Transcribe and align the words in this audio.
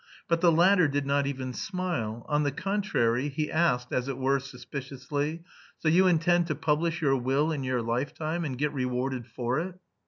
But 0.27 0.41
the 0.41 0.51
latter 0.51 0.87
did 0.87 1.05
not 1.05 1.27
even 1.27 1.53
smile, 1.53 2.25
on 2.27 2.41
the 2.41 2.51
contrary, 2.51 3.29
he 3.29 3.51
asked, 3.51 3.93
as 3.93 4.07
it 4.07 4.17
were, 4.17 4.39
suspiciously: 4.39 5.43
"So 5.77 5.89
you 5.89 6.07
intend 6.07 6.47
to 6.47 6.55
publish 6.55 7.03
your 7.03 7.17
will 7.17 7.51
in 7.51 7.63
your 7.63 7.83
lifetime 7.83 8.43
and 8.43 8.57
get 8.57 8.73
rewarded 8.73 9.27
for 9.27 9.59
it?" 9.59 9.75